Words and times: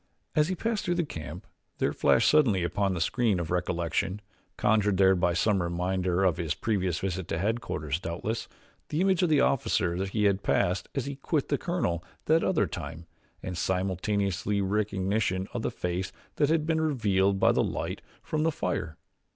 As 0.35 0.47
he 0.47 0.55
passed 0.55 0.83
through 0.83 0.95
the 0.95 1.05
camp 1.05 1.45
there 1.77 1.93
flashed 1.93 2.27
suddenly 2.27 2.63
upon 2.63 2.95
the 2.95 2.99
screen 2.99 3.39
of 3.39 3.51
recollection, 3.51 4.19
conjured 4.57 4.97
there 4.97 5.13
by 5.13 5.35
some 5.35 5.61
reminder 5.61 6.23
of 6.23 6.37
his 6.37 6.55
previous 6.55 6.97
visit 6.97 7.27
to 7.27 7.37
headquarters, 7.37 7.99
doubtless, 7.99 8.47
the 8.89 8.99
image 8.99 9.21
of 9.21 9.29
the 9.29 9.41
officer 9.41 10.03
he 10.05 10.23
had 10.23 10.41
passed 10.41 10.89
as 10.95 11.05
he 11.05 11.17
quit 11.17 11.49
the 11.49 11.57
colonel 11.59 12.03
that 12.25 12.43
other 12.43 12.65
time 12.65 13.05
and 13.43 13.59
simultaneously 13.59 14.59
recognition 14.59 15.47
of 15.53 15.61
the 15.61 15.69
face 15.69 16.11
that 16.37 16.49
had 16.49 16.65
been 16.65 16.81
revealed 16.81 17.39
by 17.39 17.51
the 17.51 17.63
light 17.63 18.01
from 18.23 18.41
the 18.41 18.51
fire. 18.51 18.97